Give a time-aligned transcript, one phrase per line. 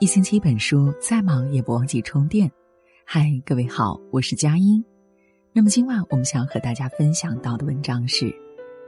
[0.00, 2.50] 一星期一本书，再忙也不忘记充电。
[3.06, 4.84] 嗨，各位好，我是佳音。
[5.52, 8.34] 那么今晚我们想和大家分享到的文章是：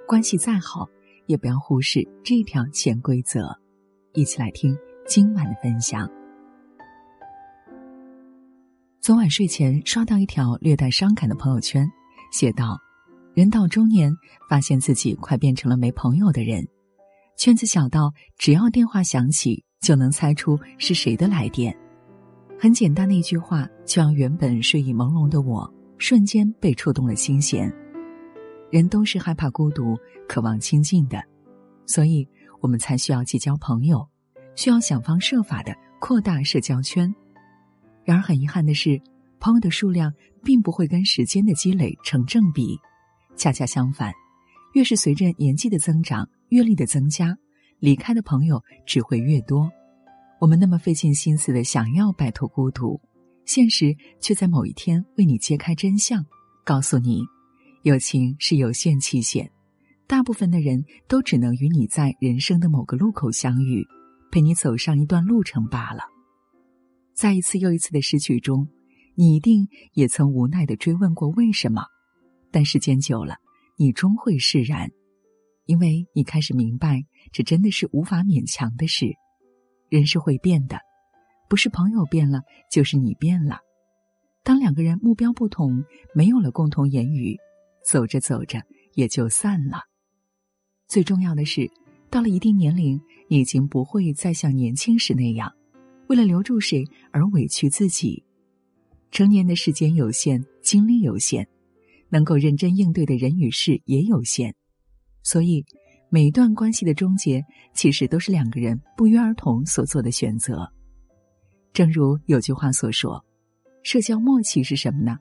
[0.06, 0.88] 关系再好，
[1.26, 3.56] 也不要忽视这条潜规则。
[4.14, 6.10] 一起来听今晚的分享。
[9.00, 11.88] 昨晚睡前刷到一条略带伤感的朋友圈，
[12.32, 12.76] 写道
[13.32, 14.12] ：“人到中年，
[14.50, 16.66] 发现自己快变成了没朋友的人，
[17.38, 21.72] 圈子小到只要电话响起。”就能猜出是谁的来电，
[22.58, 27.72] 很简单的一句话，就让原本睡意朦胧的我瞬间被触动了心弦。
[28.68, 29.96] 人都是害怕孤独、
[30.26, 31.22] 渴望亲近的，
[31.86, 32.26] 所以
[32.60, 34.04] 我们才需要结交朋友，
[34.56, 37.14] 需要想方设法的扩大社交圈。
[38.04, 39.00] 然而很遗憾的是，
[39.38, 42.76] 朋友的数量并不会跟时间的积累成正比，
[43.36, 44.12] 恰恰相反，
[44.74, 47.38] 越是随着年纪的增长、阅历的增加。
[47.78, 49.70] 离开的朋友只会越多，
[50.40, 53.00] 我们那么费尽心思的想要摆脱孤独，
[53.44, 56.24] 现实却在某一天为你揭开真相，
[56.64, 57.22] 告诉你，
[57.82, 59.50] 友情是有限期限，
[60.06, 63.86] 大部分的人都只能与你在人生的某个路口相遇，
[64.30, 66.02] 陪你走上一段路程罢了。
[67.14, 68.68] 在一次又一次的失去中，
[69.14, 71.82] 你一定也曾无奈的追问过为什么，
[72.50, 73.36] 但时间久了，
[73.76, 74.90] 你终会释然。
[75.66, 79.14] 因为你开始明白，这真的是无法勉强的事。
[79.88, 80.78] 人是会变的，
[81.48, 83.58] 不是朋友变了，就是你变了。
[84.42, 87.36] 当两个人目标不同，没有了共同言语，
[87.84, 88.62] 走着走着
[88.94, 89.82] 也就散了。
[90.88, 91.68] 最重要的是，
[92.10, 95.52] 到了一定年龄，你已经不会再像年轻时那样，
[96.08, 98.24] 为了留住谁而委屈自己。
[99.10, 101.48] 成年的时间有限，精力有限，
[102.08, 104.54] 能够认真应对的人与事也有限。
[105.26, 105.66] 所以，
[106.08, 110.72] 每一段关系的终结，其实都是两个人不约而同所做的选择。
[111.72, 113.24] 正如有句话所说
[113.82, 115.18] ：“社交默契是什么呢？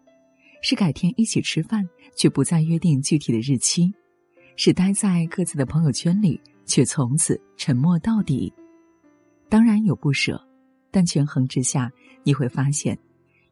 [0.61, 1.83] 是改天一起吃饭，
[2.15, 3.91] 却不再约定具体的日期；
[4.55, 8.53] 是待在各自的朋友圈里，却从此沉默到底。
[9.49, 10.39] 当然有不舍，
[10.91, 11.91] 但权衡之下，
[12.23, 12.95] 你会发现，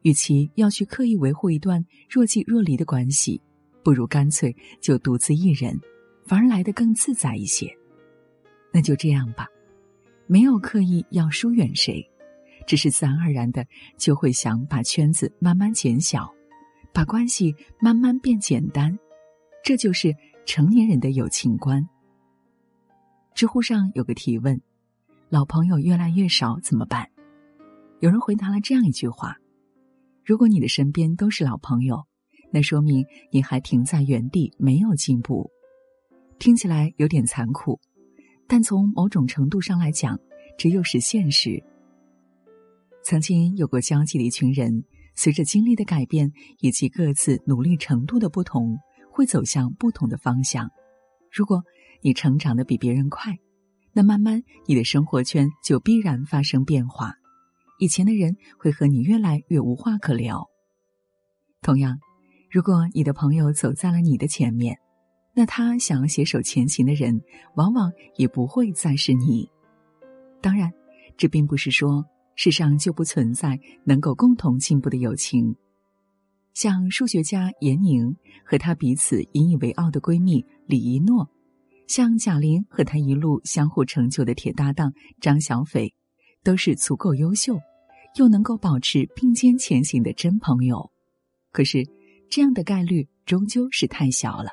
[0.02, 3.42] 与其要去刻意维护一段若即若离的关系，
[3.82, 5.76] 不如干脆就独自一人。”
[6.24, 7.70] 反而来得更自在一些，
[8.72, 9.46] 那就这样吧，
[10.26, 12.04] 没有刻意要疏远谁，
[12.66, 13.66] 只是自然而然的
[13.98, 16.32] 就会想把圈子慢慢减小，
[16.92, 18.98] 把关系慢慢变简单，
[19.62, 20.14] 这就是
[20.46, 21.86] 成年人的友情观。
[23.34, 24.60] 知乎上有个提问：
[25.28, 27.10] 老朋友越来越少怎么办？
[28.00, 29.36] 有人回答了这样一句话：
[30.24, 32.06] 如果你的身边都是老朋友，
[32.50, 35.50] 那说明你还停在原地，没有进步。
[36.38, 37.80] 听起来有点残酷，
[38.46, 40.18] 但从某种程度上来讲，
[40.58, 41.62] 这又是现实。
[43.02, 44.84] 曾经有过交集的一群人，
[45.14, 48.78] 随着经历的改变以及各自努力程度的不同，
[49.10, 50.70] 会走向不同的方向。
[51.30, 51.62] 如果
[52.00, 53.36] 你成长的比别人快，
[53.92, 57.14] 那慢慢你的生活圈就必然发生变化。
[57.78, 60.48] 以前的人会和你越来越无话可聊。
[61.60, 61.98] 同样，
[62.50, 64.78] 如果你的朋友走在了你的前面，
[65.34, 67.20] 那他想要携手前行的人，
[67.56, 69.50] 往往也不会再是你。
[70.40, 70.72] 当然，
[71.16, 72.06] 这并不是说
[72.36, 75.56] 世上就不存在能够共同进步的友情。
[76.52, 81.28] 像数学家闫宁和她彼此引以为傲的闺蜜李一诺，
[81.88, 85.92] 像贾玲和她一路相互成就的铁搭档张小斐，
[86.44, 87.58] 都是足够优秀，
[88.16, 90.92] 又能够保持并肩前行的真朋友。
[91.50, 91.84] 可是，
[92.30, 94.50] 这样的概率终究是太小了。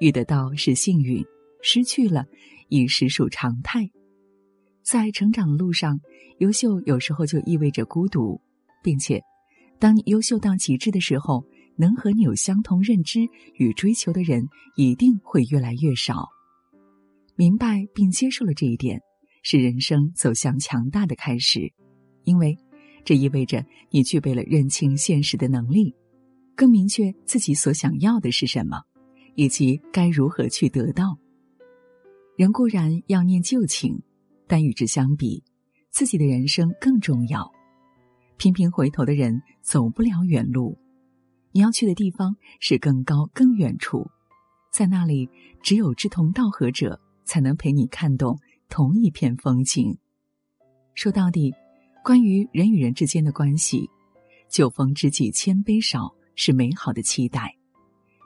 [0.00, 1.24] 遇得到是幸运，
[1.62, 2.24] 失去了
[2.68, 3.88] 已实属常态。
[4.82, 6.00] 在成长路上，
[6.38, 8.40] 优秀有时候就意味着孤独，
[8.82, 9.22] 并且，
[9.78, 11.44] 当你优秀到极致的时候，
[11.76, 13.20] 能和你有相同认知
[13.54, 16.28] 与追求的人一定会越来越少。
[17.36, 19.00] 明白并接受了这一点，
[19.42, 21.72] 是人生走向强大的开始，
[22.24, 22.56] 因为
[23.04, 25.94] 这意味着你具备了认清现实的能力，
[26.56, 28.82] 更明确自己所想要的是什么。
[29.34, 31.18] 以及该如何去得到？
[32.36, 34.02] 人固然要念旧情，
[34.46, 35.42] 但与之相比，
[35.90, 37.52] 自己的人生更重要。
[38.38, 40.76] 频频回头的人走不了远路，
[41.52, 44.10] 你要去的地方是更高更远处，
[44.72, 45.28] 在那里，
[45.62, 48.38] 只有志同道合者才能陪你看懂
[48.68, 49.96] 同一片风景。
[50.94, 51.54] 说到底，
[52.02, 53.88] 关于人与人之间的关系，
[54.48, 57.56] 酒逢知己千杯少是美好的期待。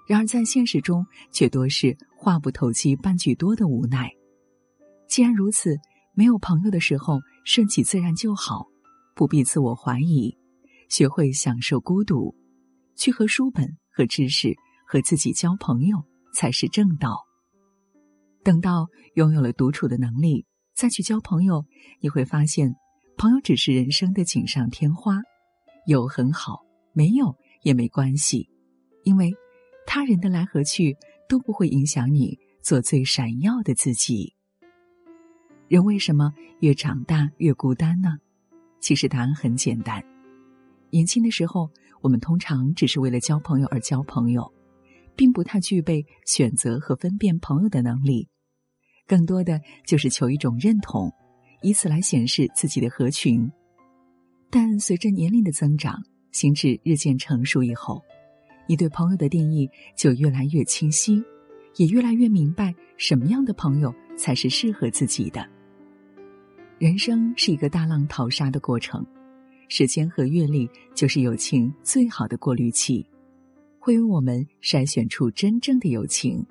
[0.06, 4.10] 然而，在现实中却多是话不投机半句多的无奈。
[5.08, 5.76] 既然如此，
[6.14, 8.66] 没有朋友的时候，顺其自然就好，
[9.14, 10.36] 不必自我怀疑，
[10.88, 12.34] 学会享受孤独，
[12.94, 14.54] 去和书本、和知识、
[14.86, 17.24] 和自己交朋友，才是正道。
[18.44, 21.64] 等到拥有了独处的能力，再去交朋友，
[22.00, 22.76] 你会发现，
[23.16, 25.20] 朋友只是人生的锦上添花，
[25.86, 26.60] 有很好，
[26.92, 28.48] 没有也没关系，
[29.02, 29.34] 因为
[29.96, 30.94] 他人的来和去
[31.26, 34.34] 都不会影响你做最闪耀的自己。
[35.68, 38.18] 人为什么越长大越孤单呢？
[38.78, 40.04] 其实答案很简单：
[40.90, 41.70] 年轻的时候，
[42.02, 44.52] 我们通常只是为了交朋友而交朋友，
[45.16, 48.28] 并不太具备选择和分辨朋友的能力，
[49.06, 51.10] 更多的就是求一种认同，
[51.62, 53.50] 以此来显示自己的合群。
[54.50, 56.02] 但随着年龄的增长，
[56.32, 58.04] 心智日渐成熟以后，
[58.66, 61.22] 你对朋友的定义就越来越清晰，
[61.76, 65.46] 也越来越明白什么样的朋友才是适合自己的。
[66.78, 69.06] 人生是一个大浪淘沙的过程，
[69.68, 73.06] 时间和阅历就是友情最好的过滤器，
[73.78, 76.44] 会为我们筛选出真正的友情。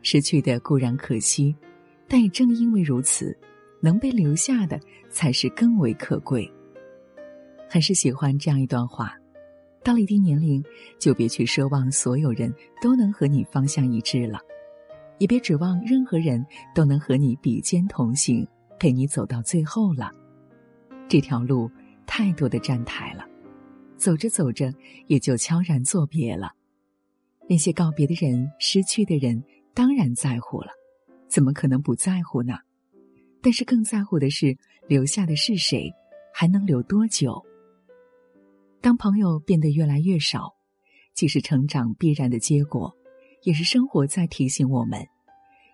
[0.00, 1.54] 失去的固然可惜，
[2.06, 3.36] 但也正因为如此，
[3.80, 4.80] 能被留下的
[5.10, 6.50] 才是更为可贵。
[7.68, 9.17] 很是喜欢这样一段话：
[9.88, 10.62] 到了一定年龄，
[10.98, 14.38] 就别去奢望所有人都能和你方向一致了，
[15.16, 16.44] 也别指望任何人
[16.74, 18.46] 都能和你比肩同行。
[18.78, 20.12] 陪你走到最后了，
[21.08, 21.70] 这条路
[22.06, 23.24] 太多的站台了，
[23.96, 24.70] 走着走着
[25.06, 26.52] 也就悄然作别了。
[27.48, 29.42] 那些告别的人、失去的人，
[29.72, 30.68] 当然在乎了，
[31.28, 32.58] 怎么可能不在乎呢？
[33.40, 34.54] 但是更在乎的是
[34.86, 35.90] 留下的是谁，
[36.34, 37.42] 还能留多久？
[38.80, 40.54] 当朋友变得越来越少，
[41.14, 42.96] 既是成长必然的结果，
[43.42, 45.06] 也是生活在提醒我们。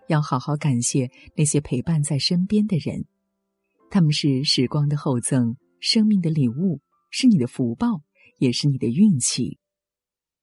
[0.07, 3.05] 要好好感谢那些陪伴在身边的人，
[3.89, 8.01] 他们是时光的厚赠，生命的礼物，是你的福报，
[8.39, 9.59] 也是你的运气。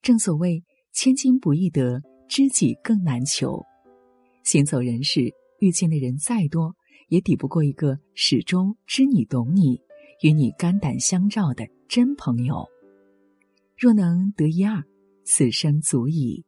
[0.01, 3.65] 正所谓千金不易得，知己更难求。
[4.45, 6.75] 行走人世，遇见的人再多，
[7.09, 9.81] 也抵不过一个始终知你懂你、
[10.23, 11.65] 与你肝胆相照的
[11.95, 12.71] 真朋友。
[13.77, 14.83] 若能得一二，
[15.25, 16.43] 此生足矣。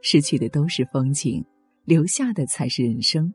[0.00, 1.44] 失去的都是风景。
[1.84, 3.34] 留下的才是人生，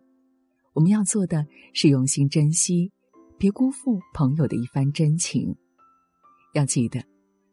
[0.74, 2.92] 我们要做的是用心珍惜，
[3.38, 5.56] 别辜负朋友的一番真情。
[6.54, 7.02] 要记得，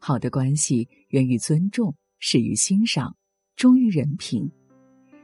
[0.00, 3.16] 好的关系源于尊重，始于欣赏，
[3.54, 4.50] 忠于人品。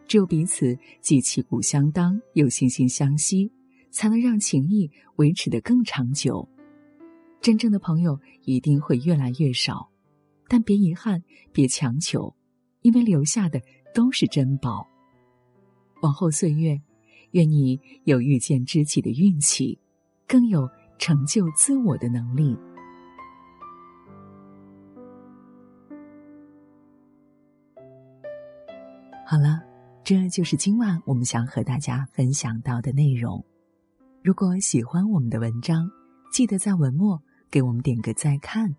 [0.07, 3.51] 只有彼此既旗鼓相当，又惺惺相惜，
[3.91, 6.49] 才能让情谊维持得更长久。
[7.41, 9.89] 真正的朋友一定会越来越少，
[10.47, 11.23] 但别遗憾，
[11.53, 12.35] 别强求，
[12.83, 13.61] 因为留下的
[13.95, 14.87] 都是珍宝。
[16.03, 16.79] 往后岁月，
[17.31, 19.79] 愿你有遇见知己的运气，
[20.29, 22.55] 更有成就自我的能力。
[29.27, 29.63] 好了，
[30.05, 33.43] 这就是今晚我们想和大家分享到的内容。
[34.23, 35.89] 如果喜欢我们的文章，
[36.33, 38.75] 记得在文末给我们点个再看。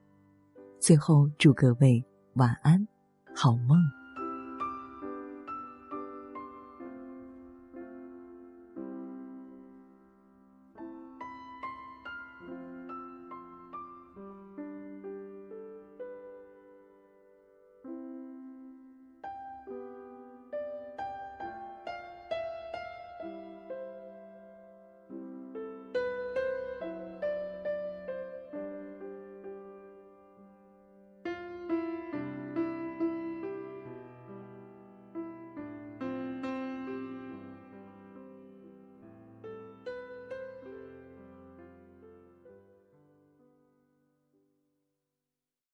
[0.80, 2.04] 最后，祝各位
[2.34, 2.88] 晚安，
[3.36, 4.01] 好梦。